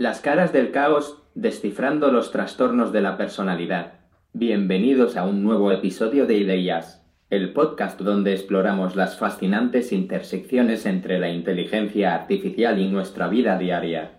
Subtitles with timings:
[0.00, 4.00] Las caras del caos, descifrando los trastornos de la personalidad.
[4.32, 11.18] Bienvenidos a un nuevo episodio de Ideas, el podcast donde exploramos las fascinantes intersecciones entre
[11.18, 14.12] la inteligencia artificial y nuestra vida diaria.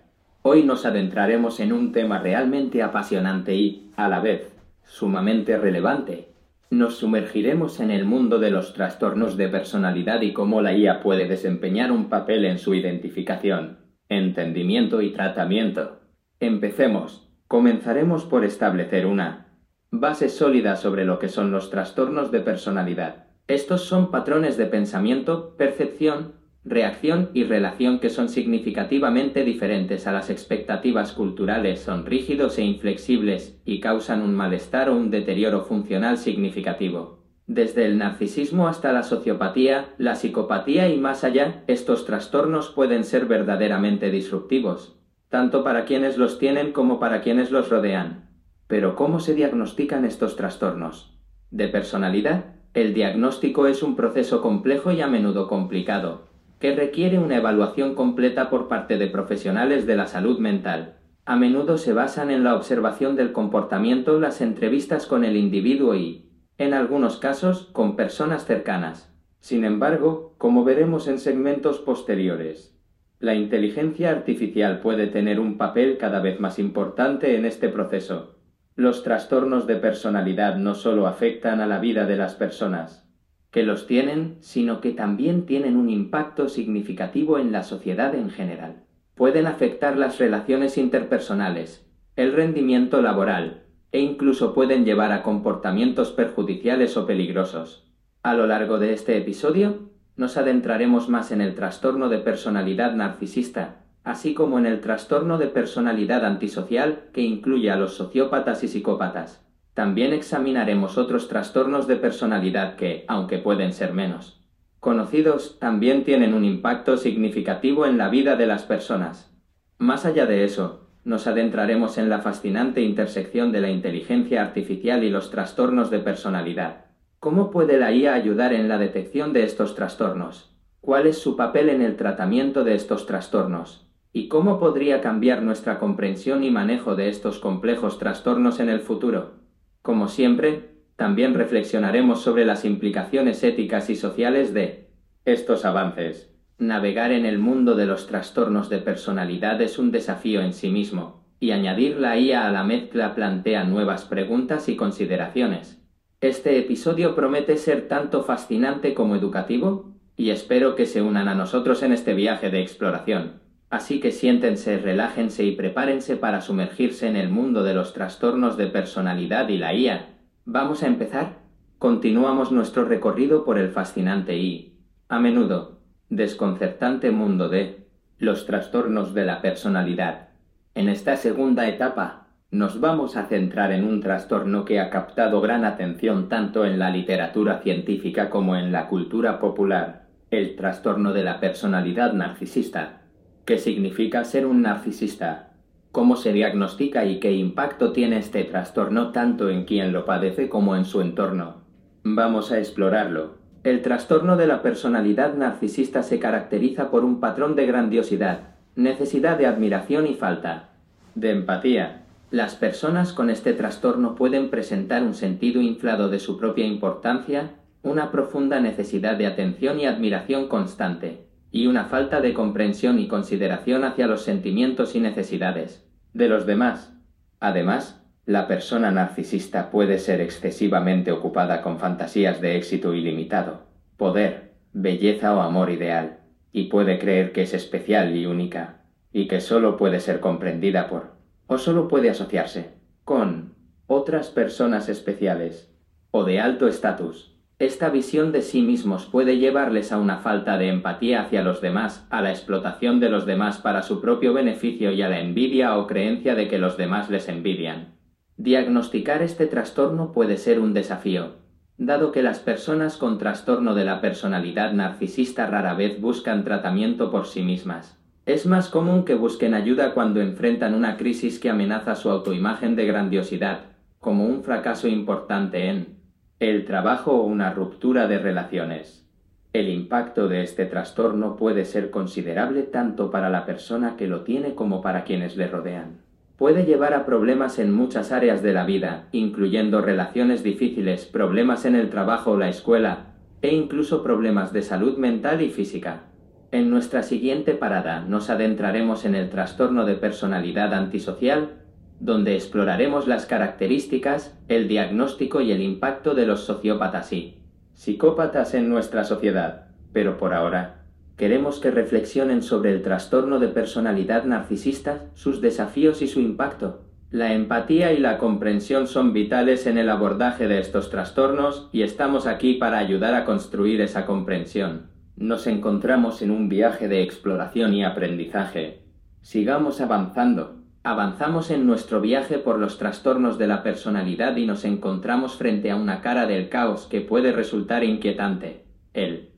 [0.43, 6.27] Hoy nos adentraremos en un tema realmente apasionante y, a la vez, sumamente relevante.
[6.69, 11.27] Nos sumergiremos en el mundo de los trastornos de personalidad y cómo la IA puede
[11.27, 13.80] desempeñar un papel en su identificación
[14.11, 16.01] entendimiento y tratamiento.
[16.41, 17.29] Empecemos.
[17.47, 19.47] Comenzaremos por establecer una
[19.89, 23.27] base sólida sobre lo que son los trastornos de personalidad.
[23.47, 26.33] Estos son patrones de pensamiento, percepción,
[26.65, 33.61] reacción y relación que son significativamente diferentes a las expectativas culturales, son rígidos e inflexibles
[33.63, 37.20] y causan un malestar o un deterioro funcional significativo.
[37.53, 43.25] Desde el narcisismo hasta la sociopatía, la psicopatía y más allá, estos trastornos pueden ser
[43.25, 48.29] verdaderamente disruptivos, tanto para quienes los tienen como para quienes los rodean.
[48.67, 51.19] Pero ¿cómo se diagnostican estos trastornos?
[51.49, 57.35] De personalidad, el diagnóstico es un proceso complejo y a menudo complicado, que requiere una
[57.35, 60.99] evaluación completa por parte de profesionales de la salud mental.
[61.25, 66.30] A menudo se basan en la observación del comportamiento, las entrevistas con el individuo y,
[66.61, 69.11] en algunos casos con personas cercanas.
[69.39, 72.77] Sin embargo, como veremos en segmentos posteriores,
[73.17, 78.37] la inteligencia artificial puede tener un papel cada vez más importante en este proceso.
[78.75, 83.09] Los trastornos de personalidad no solo afectan a la vida de las personas,
[83.49, 88.83] que los tienen, sino que también tienen un impacto significativo en la sociedad en general.
[89.15, 93.60] Pueden afectar las relaciones interpersonales, el rendimiento laboral,
[93.91, 97.87] e incluso pueden llevar a comportamientos perjudiciales o peligrosos.
[98.23, 103.83] A lo largo de este episodio, nos adentraremos más en el trastorno de personalidad narcisista,
[104.03, 109.45] así como en el trastorno de personalidad antisocial que incluye a los sociópatas y psicópatas.
[109.73, 114.41] También examinaremos otros trastornos de personalidad que, aunque pueden ser menos
[114.81, 119.31] conocidos, también tienen un impacto significativo en la vida de las personas.
[119.77, 125.09] Más allá de eso, nos adentraremos en la fascinante intersección de la inteligencia artificial y
[125.09, 126.85] los trastornos de personalidad.
[127.19, 130.55] ¿Cómo puede la IA ayudar en la detección de estos trastornos?
[130.79, 133.87] ¿Cuál es su papel en el tratamiento de estos trastornos?
[134.13, 139.35] ¿Y cómo podría cambiar nuestra comprensión y manejo de estos complejos trastornos en el futuro?
[139.81, 144.89] Como siempre, también reflexionaremos sobre las implicaciones éticas y sociales de
[145.25, 146.30] estos avances.
[146.61, 151.25] Navegar en el mundo de los trastornos de personalidad es un desafío en sí mismo,
[151.39, 155.81] y añadir la IA a la mezcla plantea nuevas preguntas y consideraciones.
[156.21, 161.81] Este episodio promete ser tanto fascinante como educativo, y espero que se unan a nosotros
[161.81, 163.41] en este viaje de exploración.
[163.71, 168.67] Así que siéntense, relájense y prepárense para sumergirse en el mundo de los trastornos de
[168.67, 170.09] personalidad y la IA.
[170.45, 171.39] ¿Vamos a empezar?
[171.79, 174.77] Continuamos nuestro recorrido por el fascinante y,
[175.09, 175.80] a menudo,
[176.11, 177.87] desconcertante mundo de
[178.19, 180.27] los trastornos de la personalidad.
[180.75, 185.63] En esta segunda etapa nos vamos a centrar en un trastorno que ha captado gran
[185.63, 191.39] atención tanto en la literatura científica como en la cultura popular, el trastorno de la
[191.39, 193.03] personalidad narcisista.
[193.45, 195.53] ¿Qué significa ser un narcisista?
[195.93, 200.75] ¿Cómo se diagnostica y qué impacto tiene este trastorno tanto en quien lo padece como
[200.75, 201.61] en su entorno?
[202.03, 207.67] Vamos a explorarlo el trastorno de la personalidad narcisista se caracteriza por un patrón de
[207.67, 208.39] grandiosidad,
[208.75, 210.69] necesidad de admiración y falta
[211.13, 212.03] de empatía.
[212.31, 217.51] Las personas con este trastorno pueden presentar un sentido inflado de su propia importancia,
[217.83, 223.83] una profunda necesidad de atención y admiración constante, y una falta de comprensión y consideración
[223.83, 226.93] hacia los sentimientos y necesidades de los demás.
[227.39, 233.63] Además, la persona narcisista puede ser excesivamente ocupada con fantasías de éxito ilimitado,
[233.97, 236.19] poder, belleza o amor ideal,
[236.51, 241.13] y puede creer que es especial y única, y que solo puede ser comprendida por,
[241.47, 243.55] o solo puede asociarse, con,
[243.87, 245.73] otras personas especiales,
[246.11, 247.35] o de alto estatus.
[247.57, 252.07] Esta visión de sí mismos puede llevarles a una falta de empatía hacia los demás,
[252.09, 255.87] a la explotación de los demás para su propio beneficio y a la envidia o
[255.87, 258.00] creencia de que los demás les envidian.
[258.37, 261.35] Diagnosticar este trastorno puede ser un desafío,
[261.77, 267.27] dado que las personas con trastorno de la personalidad narcisista rara vez buscan tratamiento por
[267.27, 267.99] sí mismas.
[268.25, 272.85] Es más común que busquen ayuda cuando enfrentan una crisis que amenaza su autoimagen de
[272.85, 273.61] grandiosidad,
[273.99, 275.97] como un fracaso importante en
[276.39, 279.07] el trabajo o una ruptura de relaciones.
[279.53, 284.55] El impacto de este trastorno puede ser considerable tanto para la persona que lo tiene
[284.55, 285.99] como para quienes le rodean.
[286.41, 291.75] Puede llevar a problemas en muchas áreas de la vida, incluyendo relaciones difíciles, problemas en
[291.75, 296.05] el trabajo o la escuela, e incluso problemas de salud mental y física.
[296.51, 301.59] En nuestra siguiente parada nos adentraremos en el trastorno de personalidad antisocial,
[301.99, 307.37] donde exploraremos las características, el diagnóstico y el impacto de los sociópatas y
[307.73, 309.67] psicópatas en nuestra sociedad.
[309.93, 310.80] Pero por ahora,
[311.17, 316.81] queremos que reflexionen sobre el trastorno de personalidad narcisista, sus desafíos y su impacto.
[317.11, 322.25] La empatía y la comprensión son vitales en el abordaje de estos trastornos y estamos
[322.25, 324.89] aquí para ayudar a construir esa comprensión.
[325.17, 328.85] Nos encontramos en un viaje de exploración y aprendizaje.
[329.21, 330.61] Sigamos avanzando.
[330.83, 335.75] Avanzamos en nuestro viaje por los trastornos de la personalidad y nos encontramos frente a
[335.75, 338.63] una cara del caos que puede resultar inquietante.
[338.93, 339.30] El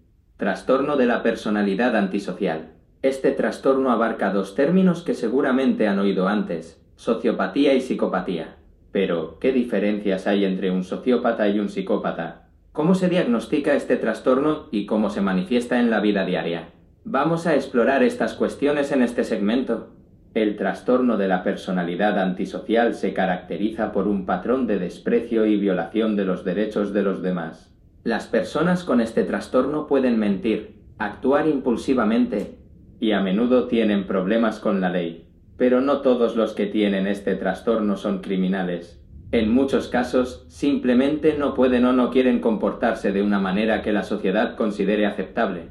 [0.44, 2.74] trastorno de la personalidad antisocial.
[3.02, 8.58] Este trastorno abarca dos términos que seguramente han oído antes, sociopatía y psicopatía.
[8.92, 12.50] Pero, ¿qué diferencias hay entre un sociópata y un psicópata?
[12.74, 16.72] ¿Cómo se diagnostica este trastorno y cómo se manifiesta en la vida diaria?
[17.06, 19.94] Vamos a explorar estas cuestiones en este segmento.
[20.34, 26.18] El trastorno de la personalidad antisocial se caracteriza por un patrón de desprecio y violación
[26.18, 27.73] de los derechos de los demás.
[28.04, 32.58] Las personas con este trastorno pueden mentir, actuar impulsivamente
[33.00, 35.30] y a menudo tienen problemas con la ley.
[35.56, 39.02] Pero no todos los que tienen este trastorno son criminales.
[39.32, 44.04] En muchos casos, simplemente no pueden o no quieren comportarse de una manera que la
[44.04, 45.70] sociedad considere aceptable.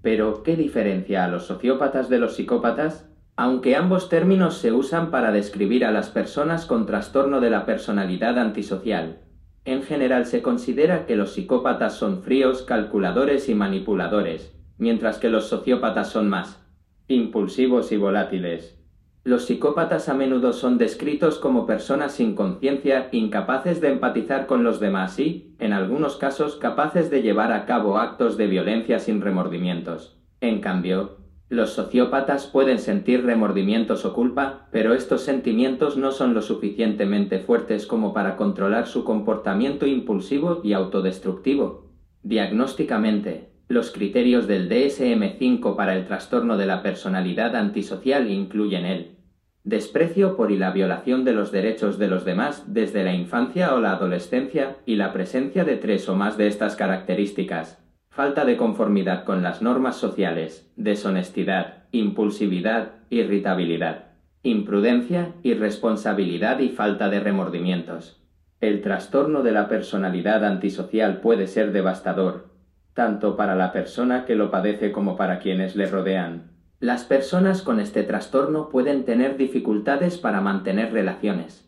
[0.00, 3.10] Pero, ¿qué diferencia a los sociópatas de los psicópatas?
[3.36, 8.38] Aunque ambos términos se usan para describir a las personas con trastorno de la personalidad
[8.38, 9.18] antisocial,
[9.64, 15.46] en general se considera que los psicópatas son fríos, calculadores y manipuladores, mientras que los
[15.48, 16.60] sociópatas son más
[17.08, 18.80] impulsivos y volátiles.
[19.24, 24.80] Los psicópatas a menudo son descritos como personas sin conciencia, incapaces de empatizar con los
[24.80, 30.18] demás y, en algunos casos, capaces de llevar a cabo actos de violencia sin remordimientos.
[30.42, 36.40] En cambio, los sociópatas pueden sentir remordimientos o culpa, pero estos sentimientos no son lo
[36.40, 41.92] suficientemente fuertes como para controlar su comportamiento impulsivo y autodestructivo.
[42.22, 49.18] Diagnósticamente, los criterios del DSM-5 para el trastorno de la personalidad antisocial incluyen el
[49.64, 53.80] desprecio por y la violación de los derechos de los demás desde la infancia o
[53.80, 57.83] la adolescencia y la presencia de tres o más de estas características,
[58.14, 64.04] falta de conformidad con las normas sociales, deshonestidad, impulsividad, irritabilidad,
[64.44, 68.22] imprudencia, irresponsabilidad y falta de remordimientos.
[68.60, 72.50] El trastorno de la personalidad antisocial puede ser devastador,
[72.94, 76.52] tanto para la persona que lo padece como para quienes le rodean.
[76.78, 81.63] Las personas con este trastorno pueden tener dificultades para mantener relaciones,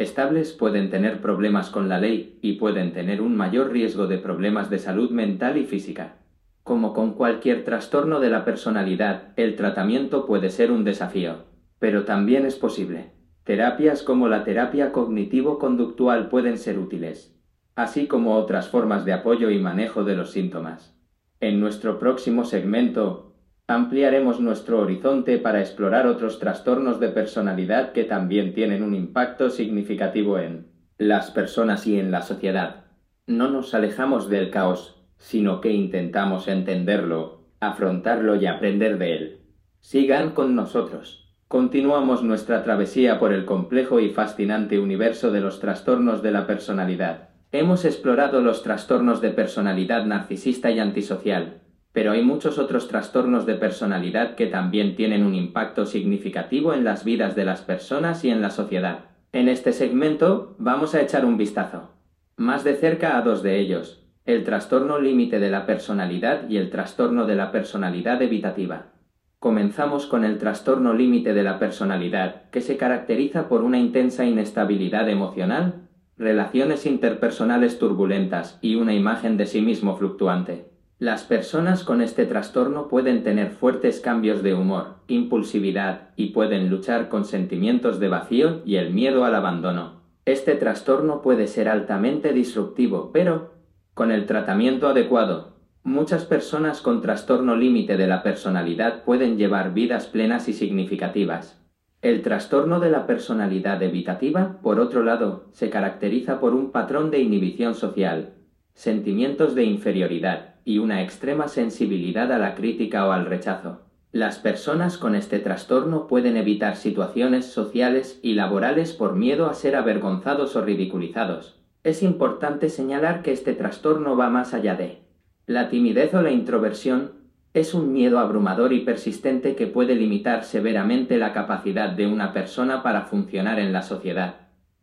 [0.00, 4.70] estables pueden tener problemas con la ley y pueden tener un mayor riesgo de problemas
[4.70, 6.14] de salud mental y física.
[6.62, 11.44] Como con cualquier trastorno de la personalidad, el tratamiento puede ser un desafío,
[11.78, 13.12] pero también es posible.
[13.44, 17.38] Terapias como la terapia cognitivo-conductual pueden ser útiles,
[17.74, 20.96] así como otras formas de apoyo y manejo de los síntomas.
[21.40, 23.29] En nuestro próximo segmento
[23.70, 30.40] Ampliaremos nuestro horizonte para explorar otros trastornos de personalidad que también tienen un impacto significativo
[30.40, 32.86] en las personas y en la sociedad.
[33.28, 39.40] No nos alejamos del caos, sino que intentamos entenderlo, afrontarlo y aprender de él.
[39.78, 41.32] Sigan con nosotros.
[41.46, 47.28] Continuamos nuestra travesía por el complejo y fascinante universo de los trastornos de la personalidad.
[47.52, 51.60] Hemos explorado los trastornos de personalidad narcisista y antisocial,
[51.92, 57.04] pero hay muchos otros trastornos de personalidad que también tienen un impacto significativo en las
[57.04, 59.06] vidas de las personas y en la sociedad.
[59.32, 61.90] En este segmento vamos a echar un vistazo,
[62.36, 66.70] más de cerca a dos de ellos, el trastorno límite de la personalidad y el
[66.70, 68.92] trastorno de la personalidad evitativa.
[69.38, 75.08] Comenzamos con el trastorno límite de la personalidad, que se caracteriza por una intensa inestabilidad
[75.08, 80.69] emocional, relaciones interpersonales turbulentas y una imagen de sí mismo fluctuante.
[81.00, 87.08] Las personas con este trastorno pueden tener fuertes cambios de humor, impulsividad y pueden luchar
[87.08, 90.02] con sentimientos de vacío y el miedo al abandono.
[90.26, 93.54] Este trastorno puede ser altamente disruptivo, pero,
[93.94, 100.04] con el tratamiento adecuado, muchas personas con trastorno límite de la personalidad pueden llevar vidas
[100.04, 101.64] plenas y significativas.
[102.02, 107.20] El trastorno de la personalidad evitativa, por otro lado, se caracteriza por un patrón de
[107.20, 108.34] inhibición social,
[108.74, 113.80] sentimientos de inferioridad, y una extrema sensibilidad a la crítica o al rechazo.
[114.12, 119.76] Las personas con este trastorno pueden evitar situaciones sociales y laborales por miedo a ser
[119.76, 121.60] avergonzados o ridiculizados.
[121.84, 124.98] Es importante señalar que este trastorno va más allá de
[125.46, 127.12] la timidez o la introversión,
[127.54, 132.82] es un miedo abrumador y persistente que puede limitar severamente la capacidad de una persona
[132.82, 134.34] para funcionar en la sociedad.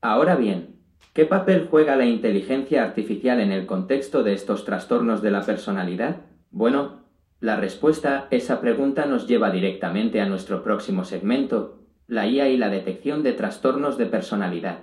[0.01, 0.76] Ahora bien,
[1.13, 6.21] ¿qué papel juega la inteligencia artificial en el contexto de estos trastornos de la personalidad?
[6.51, 7.03] Bueno,
[7.39, 12.57] la respuesta a esa pregunta nos lleva directamente a nuestro próximo segmento, la IA y
[12.57, 14.79] la detección de trastornos de personalidad.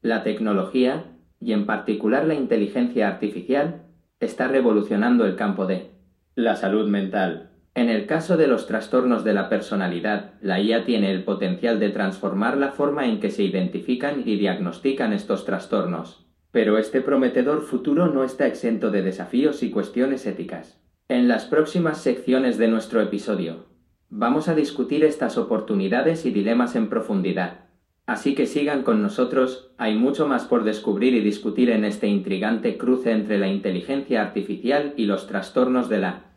[0.00, 1.04] La tecnología,
[1.38, 3.82] y en particular la inteligencia artificial,
[4.18, 5.90] está revolucionando el campo de
[6.34, 7.51] la salud mental.
[7.74, 11.88] En el caso de los trastornos de la personalidad, la IA tiene el potencial de
[11.88, 16.26] transformar la forma en que se identifican y diagnostican estos trastornos.
[16.50, 20.82] Pero este prometedor futuro no está exento de desafíos y cuestiones éticas.
[21.08, 23.68] En las próximas secciones de nuestro episodio,
[24.10, 27.70] vamos a discutir estas oportunidades y dilemas en profundidad.
[28.04, 32.76] Así que sigan con nosotros, hay mucho más por descubrir y discutir en este intrigante
[32.76, 36.31] cruce entre la inteligencia artificial y los trastornos de la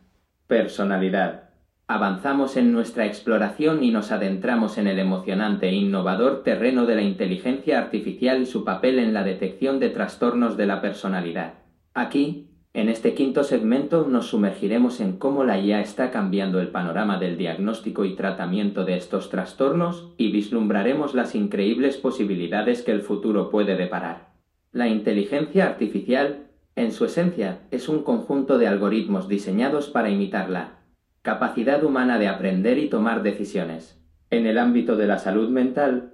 [0.47, 1.49] personalidad.
[1.87, 7.01] Avanzamos en nuestra exploración y nos adentramos en el emocionante e innovador terreno de la
[7.01, 11.53] inteligencia artificial y su papel en la detección de trastornos de la personalidad.
[11.93, 17.19] Aquí, en este quinto segmento nos sumergiremos en cómo la IA está cambiando el panorama
[17.19, 23.49] del diagnóstico y tratamiento de estos trastornos y vislumbraremos las increíbles posibilidades que el futuro
[23.49, 24.33] puede deparar.
[24.71, 26.44] La inteligencia artificial,
[26.75, 30.79] en su esencia, es un conjunto de algoritmos diseñados para imitar la
[31.21, 34.01] capacidad humana de aprender y tomar decisiones.
[34.29, 36.13] En el ámbito de la salud mental,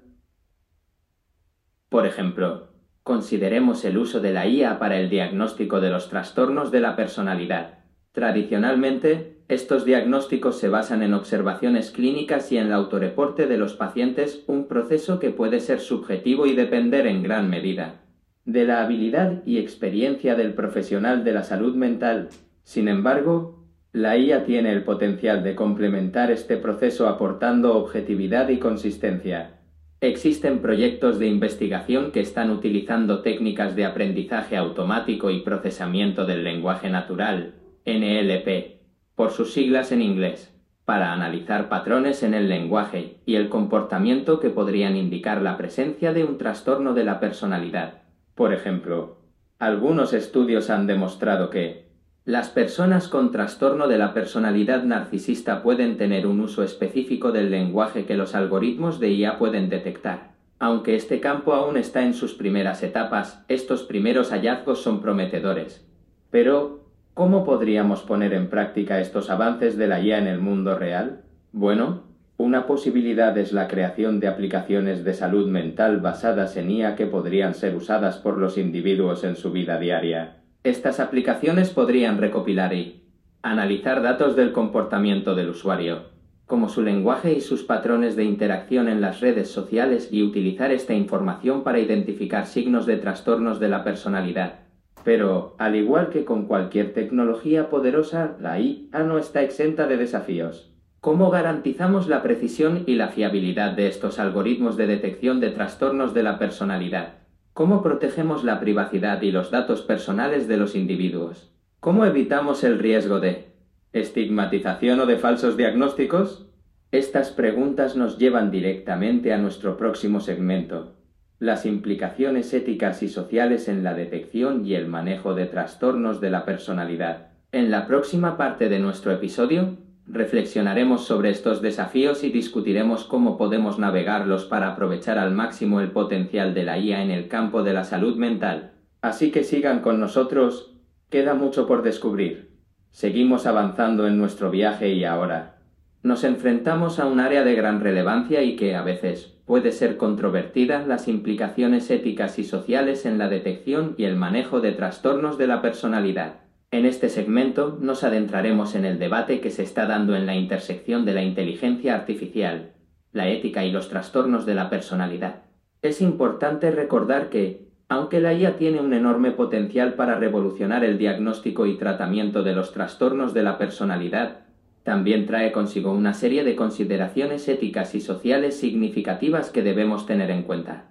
[1.89, 2.71] por ejemplo,
[3.03, 7.79] Consideremos el uso de la IA para el diagnóstico de los trastornos de la personalidad.
[8.11, 14.43] Tradicionalmente, estos diagnósticos se basan en observaciones clínicas y en el autoreporte de los pacientes,
[14.45, 18.01] un proceso que puede ser subjetivo y depender en gran medida
[18.45, 22.29] de la habilidad y experiencia del profesional de la salud mental.
[22.63, 29.59] Sin embargo, la IA tiene el potencial de complementar este proceso aportando objetividad y consistencia.
[29.99, 36.89] Existen proyectos de investigación que están utilizando técnicas de aprendizaje automático y procesamiento del lenguaje
[36.89, 37.53] natural,
[37.85, 38.79] NLP,
[39.15, 44.49] por sus siglas en inglés, para analizar patrones en el lenguaje y el comportamiento que
[44.49, 48.00] podrían indicar la presencia de un trastorno de la personalidad.
[48.41, 49.17] Por ejemplo,
[49.59, 51.91] algunos estudios han demostrado que
[52.25, 58.07] las personas con trastorno de la personalidad narcisista pueden tener un uso específico del lenguaje
[58.07, 60.31] que los algoritmos de IA pueden detectar.
[60.57, 65.87] Aunque este campo aún está en sus primeras etapas, estos primeros hallazgos son prometedores.
[66.31, 71.21] Pero, ¿cómo podríamos poner en práctica estos avances de la IA en el mundo real?
[71.51, 72.10] Bueno,
[72.41, 77.53] una posibilidad es la creación de aplicaciones de salud mental basadas en IA que podrían
[77.53, 80.37] ser usadas por los individuos en su vida diaria.
[80.63, 83.03] Estas aplicaciones podrían recopilar y
[83.43, 86.05] analizar datos del comportamiento del usuario,
[86.47, 90.95] como su lenguaje y sus patrones de interacción en las redes sociales y utilizar esta
[90.95, 94.61] información para identificar signos de trastornos de la personalidad.
[95.03, 100.70] Pero, al igual que con cualquier tecnología poderosa, la IA no está exenta de desafíos.
[101.01, 106.21] ¿Cómo garantizamos la precisión y la fiabilidad de estos algoritmos de detección de trastornos de
[106.21, 107.15] la personalidad?
[107.53, 111.51] ¿Cómo protegemos la privacidad y los datos personales de los individuos?
[111.79, 113.47] ¿Cómo evitamos el riesgo de
[113.93, 116.45] estigmatización o de falsos diagnósticos?
[116.91, 120.97] Estas preguntas nos llevan directamente a nuestro próximo segmento,
[121.39, 126.45] las implicaciones éticas y sociales en la detección y el manejo de trastornos de la
[126.45, 127.29] personalidad.
[127.51, 129.77] En la próxima parte de nuestro episodio
[130.13, 136.53] Reflexionaremos sobre estos desafíos y discutiremos cómo podemos navegarlos para aprovechar al máximo el potencial
[136.53, 138.73] de la IA en el campo de la salud mental.
[139.01, 140.75] Así que sigan con nosotros,
[141.09, 142.57] queda mucho por descubrir.
[142.89, 145.59] Seguimos avanzando en nuestro viaje y ahora
[146.03, 150.85] nos enfrentamos a un área de gran relevancia y que a veces puede ser controvertida
[150.85, 155.61] las implicaciones éticas y sociales en la detección y el manejo de trastornos de la
[155.61, 156.50] personalidad.
[156.71, 161.03] En este segmento nos adentraremos en el debate que se está dando en la intersección
[161.03, 162.71] de la inteligencia artificial,
[163.11, 165.41] la ética y los trastornos de la personalidad.
[165.81, 171.65] Es importante recordar que, aunque la IA tiene un enorme potencial para revolucionar el diagnóstico
[171.65, 174.45] y tratamiento de los trastornos de la personalidad,
[174.83, 180.43] también trae consigo una serie de consideraciones éticas y sociales significativas que debemos tener en
[180.43, 180.85] cuenta.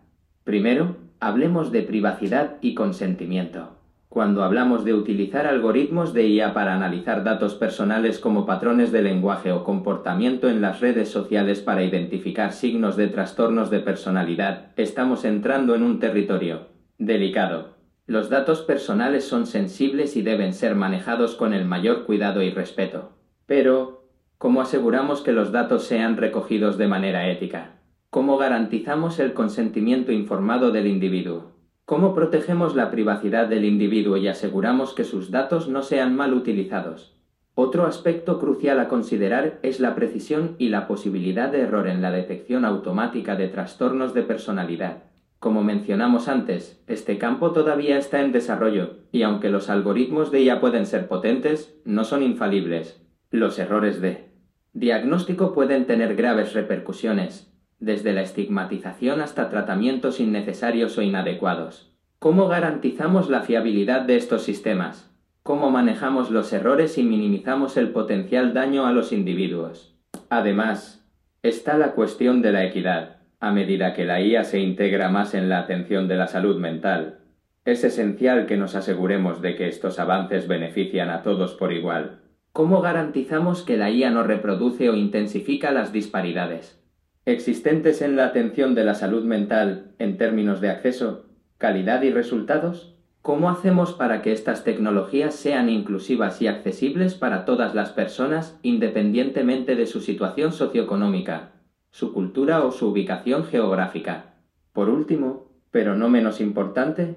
[0.44, 3.79] Primero, hablemos de privacidad y consentimiento.
[4.10, 9.52] Cuando hablamos de utilizar algoritmos de IA para analizar datos personales como patrones de lenguaje
[9.52, 15.76] o comportamiento en las redes sociales para identificar signos de trastornos de personalidad, estamos entrando
[15.76, 17.76] en un territorio delicado.
[18.04, 23.12] Los datos personales son sensibles y deben ser manejados con el mayor cuidado y respeto.
[23.46, 27.76] Pero, ¿cómo aseguramos que los datos sean recogidos de manera ética?
[28.10, 31.59] ¿Cómo garantizamos el consentimiento informado del individuo?
[31.90, 37.16] ¿Cómo protegemos la privacidad del individuo y aseguramos que sus datos no sean mal utilizados?
[37.56, 42.12] Otro aspecto crucial a considerar es la precisión y la posibilidad de error en la
[42.12, 45.02] detección automática de trastornos de personalidad.
[45.40, 50.60] Como mencionamos antes, este campo todavía está en desarrollo, y aunque los algoritmos de IA
[50.60, 53.02] pueden ser potentes, no son infalibles.
[53.32, 54.28] Los errores de
[54.74, 57.49] diagnóstico pueden tener graves repercusiones,
[57.80, 61.90] desde la estigmatización hasta tratamientos innecesarios o inadecuados.
[62.18, 65.10] ¿Cómo garantizamos la fiabilidad de estos sistemas?
[65.42, 69.96] ¿Cómo manejamos los errores y minimizamos el potencial daño a los individuos?
[70.28, 71.08] Además,
[71.42, 73.16] está la cuestión de la equidad.
[73.40, 77.20] A medida que la IA se integra más en la atención de la salud mental,
[77.64, 82.20] es esencial que nos aseguremos de que estos avances benefician a todos por igual.
[82.52, 86.79] ¿Cómo garantizamos que la IA no reproduce o intensifica las disparidades?
[87.26, 91.26] Existentes en la atención de la salud mental en términos de acceso,
[91.58, 92.96] calidad y resultados?
[93.22, 99.76] ¿Cómo hacemos para que estas tecnologías sean inclusivas y accesibles para todas las personas independientemente
[99.76, 101.52] de su situación socioeconómica,
[101.90, 104.36] su cultura o su ubicación geográfica?
[104.72, 107.16] Por último, pero no menos importante,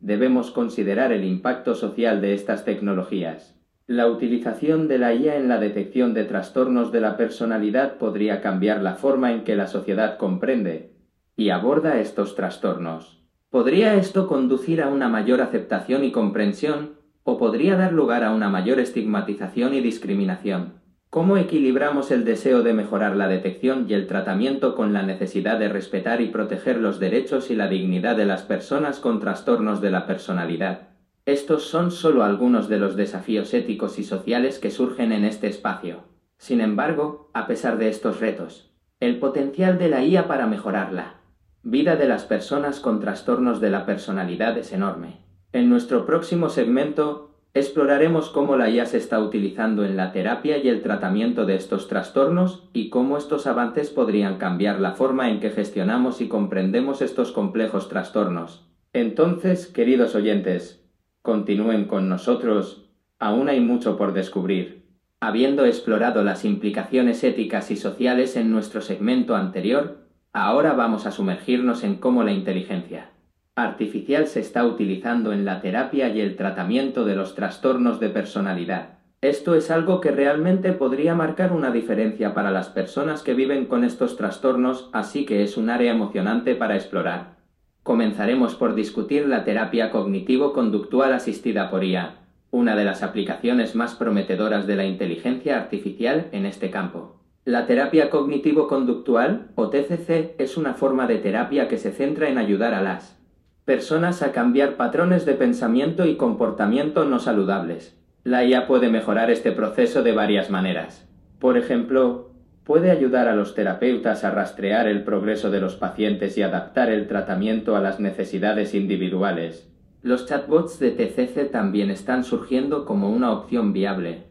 [0.00, 3.61] debemos considerar el impacto social de estas tecnologías.
[3.92, 8.80] La utilización de la IA en la detección de trastornos de la personalidad podría cambiar
[8.80, 10.94] la forma en que la sociedad comprende
[11.36, 13.22] y aborda estos trastornos.
[13.50, 18.48] ¿Podría esto conducir a una mayor aceptación y comprensión o podría dar lugar a una
[18.48, 20.80] mayor estigmatización y discriminación?
[21.10, 25.68] ¿Cómo equilibramos el deseo de mejorar la detección y el tratamiento con la necesidad de
[25.68, 30.06] respetar y proteger los derechos y la dignidad de las personas con trastornos de la
[30.06, 30.91] personalidad?
[31.24, 36.00] Estos son solo algunos de los desafíos éticos y sociales que surgen en este espacio.
[36.36, 41.20] Sin embargo, a pesar de estos retos, el potencial de la IA para mejorar la
[41.62, 45.20] vida de las personas con trastornos de la personalidad es enorme.
[45.52, 50.68] En nuestro próximo segmento exploraremos cómo la IA se está utilizando en la terapia y
[50.68, 55.50] el tratamiento de estos trastornos y cómo estos avances podrían cambiar la forma en que
[55.50, 58.66] gestionamos y comprendemos estos complejos trastornos.
[58.92, 60.81] Entonces, queridos oyentes,
[61.22, 64.82] Continúen con nosotros, aún hay mucho por descubrir.
[65.20, 71.84] Habiendo explorado las implicaciones éticas y sociales en nuestro segmento anterior, ahora vamos a sumergirnos
[71.84, 73.12] en cómo la inteligencia
[73.54, 78.98] artificial se está utilizando en la terapia y el tratamiento de los trastornos de personalidad.
[79.20, 83.84] Esto es algo que realmente podría marcar una diferencia para las personas que viven con
[83.84, 87.41] estos trastornos, así que es un área emocionante para explorar.
[87.82, 92.14] Comenzaremos por discutir la terapia cognitivo-conductual asistida por IA,
[92.52, 97.20] una de las aplicaciones más prometedoras de la inteligencia artificial en este campo.
[97.44, 102.72] La terapia cognitivo-conductual, o TCC, es una forma de terapia que se centra en ayudar
[102.72, 103.18] a las
[103.64, 107.98] personas a cambiar patrones de pensamiento y comportamiento no saludables.
[108.22, 111.08] La IA puede mejorar este proceso de varias maneras.
[111.40, 112.31] Por ejemplo,
[112.64, 117.08] puede ayudar a los terapeutas a rastrear el progreso de los pacientes y adaptar el
[117.08, 119.68] tratamiento a las necesidades individuales.
[120.02, 124.24] Los chatbots de TCC también están surgiendo como una opción viable,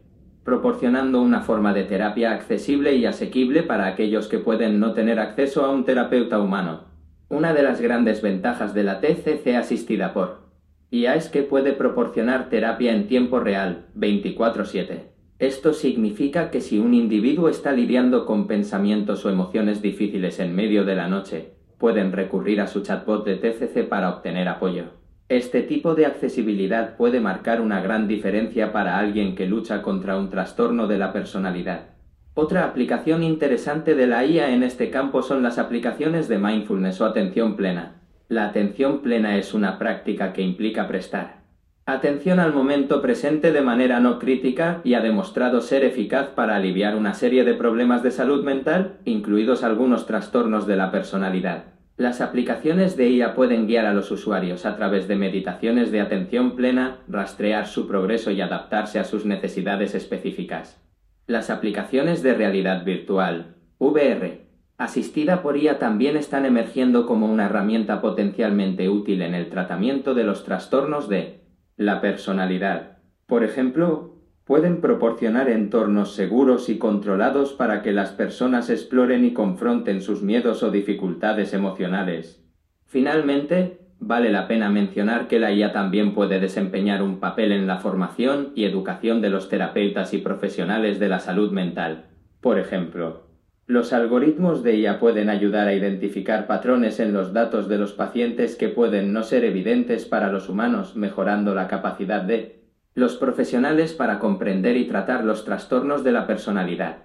[0.44, 5.64] proporcionando una forma de terapia accesible y asequible para aquellos que pueden no tener acceso
[5.64, 6.84] a un terapeuta humano.
[7.28, 10.42] Una de las grandes ventajas de la TCC asistida por
[10.90, 15.11] IA es que puede proporcionar terapia en tiempo real, 24/7.
[15.42, 20.84] Esto significa que si un individuo está lidiando con pensamientos o emociones difíciles en medio
[20.84, 24.84] de la noche, pueden recurrir a su chatbot de TCC para obtener apoyo.
[25.28, 30.30] Este tipo de accesibilidad puede marcar una gran diferencia para alguien que lucha contra un
[30.30, 31.86] trastorno de la personalidad.
[32.34, 37.04] Otra aplicación interesante de la IA en este campo son las aplicaciones de mindfulness o
[37.04, 38.00] atención plena.
[38.28, 41.41] La atención plena es una práctica que implica prestar
[41.84, 46.94] Atención al momento presente de manera no crítica y ha demostrado ser eficaz para aliviar
[46.94, 51.64] una serie de problemas de salud mental, incluidos algunos trastornos de la personalidad.
[51.96, 56.54] Las aplicaciones de IA pueden guiar a los usuarios a través de meditaciones de atención
[56.54, 60.80] plena, rastrear su progreso y adaptarse a sus necesidades específicas.
[61.26, 64.46] Las aplicaciones de realidad virtual, VR,
[64.78, 70.22] asistida por IA también están emergiendo como una herramienta potencialmente útil en el tratamiento de
[70.22, 71.41] los trastornos de
[71.76, 72.98] La personalidad.
[73.26, 80.02] Por ejemplo, pueden proporcionar entornos seguros y controlados para que las personas exploren y confronten
[80.02, 82.44] sus miedos o dificultades emocionales.
[82.84, 87.78] Finalmente, vale la pena mencionar que la IA también puede desempeñar un papel en la
[87.78, 92.06] formación y educación de los terapeutas y profesionales de la salud mental.
[92.42, 93.31] Por ejemplo,
[93.66, 98.56] los algoritmos de IA pueden ayudar a identificar patrones en los datos de los pacientes
[98.56, 104.18] que pueden no ser evidentes para los humanos, mejorando la capacidad de los profesionales para
[104.18, 107.04] comprender y tratar los trastornos de la personalidad.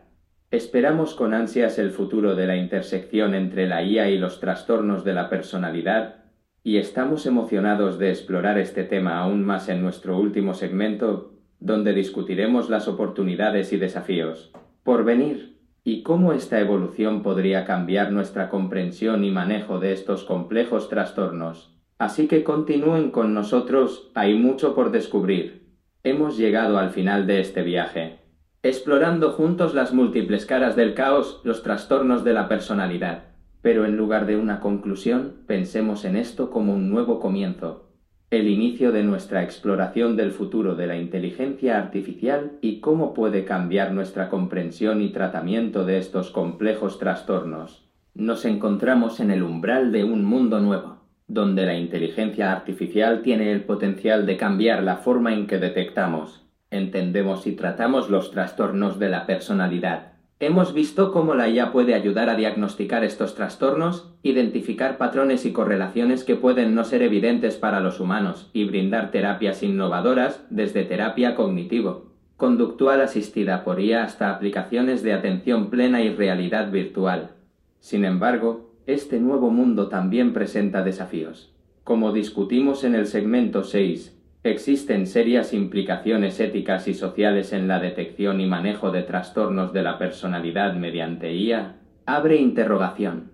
[0.49, 5.13] Esperamos con ansias el futuro de la intersección entre la IA y los trastornos de
[5.13, 6.23] la personalidad
[6.63, 12.69] y estamos emocionados de explorar este tema aún más en nuestro último segmento, donde discutiremos
[12.69, 14.51] las oportunidades y desafíos
[14.83, 15.56] por venir
[15.87, 21.79] y cómo esta evolución podría cambiar nuestra comprensión y manejo de estos complejos trastornos.
[21.97, 25.77] Así que continúen con nosotros, hay mucho por descubrir.
[26.03, 28.19] Hemos llegado al final de este viaje,
[28.63, 33.23] explorando juntos las múltiples caras del caos, los trastornos de la personalidad.
[33.61, 37.86] Pero en lugar de una conclusión, pensemos en esto como un nuevo comienzo,
[38.29, 43.93] el inicio de nuestra exploración del futuro de la inteligencia artificial y cómo puede cambiar
[43.93, 47.87] nuestra comprensión y tratamiento de estos complejos trastornos.
[48.13, 53.63] Nos encontramos en el umbral de un mundo nuevo, donde la inteligencia artificial tiene el
[53.63, 59.25] potencial de cambiar la forma en que detectamos, entendemos y tratamos los trastornos de la
[59.25, 65.51] personalidad Hemos visto cómo la IA puede ayudar a diagnosticar estos trastornos, identificar patrones y
[65.51, 71.33] correlaciones que pueden no ser evidentes para los humanos y brindar terapias innovadoras desde terapia
[71.33, 77.31] cognitivo, conductual asistida por IA hasta aplicaciones de atención plena y realidad virtual.
[77.79, 81.51] Sin embargo, este nuevo mundo también presenta desafíos.
[81.83, 84.16] Como discutimos en el segmento 6,
[84.49, 89.99] Existen serias implicaciones éticas y sociales en la detección y manejo de trastornos de la
[89.99, 91.75] personalidad mediante IA.
[92.05, 93.31] Abre interrogación.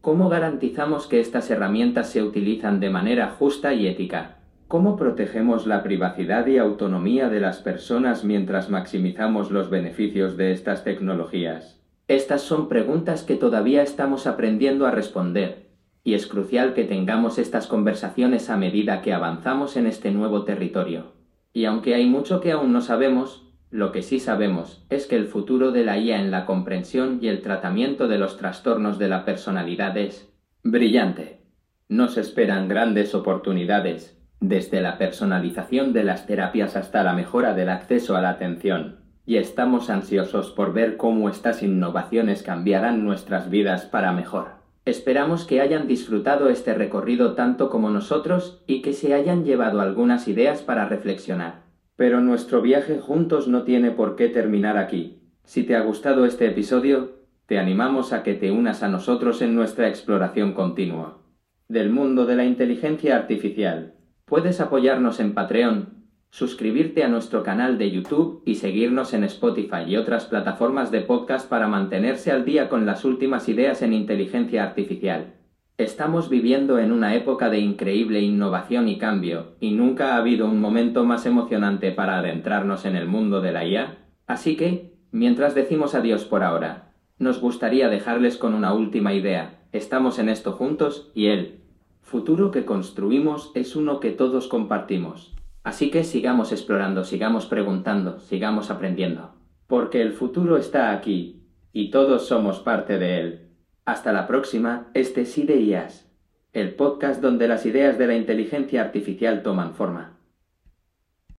[0.00, 4.38] ¿Cómo garantizamos que estas herramientas se utilizan de manera justa y ética?
[4.66, 10.82] ¿Cómo protegemos la privacidad y autonomía de las personas mientras maximizamos los beneficios de estas
[10.82, 11.78] tecnologías?
[12.08, 15.63] Estas son preguntas que todavía estamos aprendiendo a responder
[16.04, 21.12] y es crucial que tengamos estas conversaciones a medida que avanzamos en este nuevo territorio.
[21.54, 25.26] Y aunque hay mucho que aún no sabemos, lo que sí sabemos es que el
[25.26, 29.24] futuro de la IA en la comprensión y el tratamiento de los trastornos de la
[29.24, 30.30] personalidad es
[30.62, 31.40] brillante.
[31.88, 38.14] Nos esperan grandes oportunidades, desde la personalización de las terapias hasta la mejora del acceso
[38.14, 44.12] a la atención, y estamos ansiosos por ver cómo estas innovaciones cambiarán nuestras vidas para
[44.12, 44.53] mejor.
[44.84, 50.28] Esperamos que hayan disfrutado este recorrido tanto como nosotros y que se hayan llevado algunas
[50.28, 51.62] ideas para reflexionar.
[51.96, 55.22] Pero nuestro viaje juntos no tiene por qué terminar aquí.
[55.44, 57.12] Si te ha gustado este episodio,
[57.46, 61.24] te animamos a que te unas a nosotros en nuestra exploración continua
[61.68, 63.94] del mundo de la inteligencia artificial.
[64.26, 66.03] Puedes apoyarnos en Patreon
[66.34, 71.48] suscribirte a nuestro canal de YouTube y seguirnos en Spotify y otras plataformas de podcast
[71.48, 75.34] para mantenerse al día con las últimas ideas en inteligencia artificial.
[75.78, 80.60] Estamos viviendo en una época de increíble innovación y cambio, y nunca ha habido un
[80.60, 83.98] momento más emocionante para adentrarnos en el mundo de la IA.
[84.26, 89.60] Así que, mientras decimos adiós por ahora, nos gustaría dejarles con una última idea.
[89.70, 91.60] Estamos en esto juntos y el
[92.02, 95.33] futuro que construimos es uno que todos compartimos.
[95.64, 99.34] Así que sigamos explorando, sigamos preguntando, sigamos aprendiendo.
[99.66, 103.48] Porque el futuro está aquí y todos somos parte de él.
[103.86, 106.12] Hasta la próxima, este es Ideas,
[106.52, 110.13] el podcast donde las ideas de la inteligencia artificial toman forma.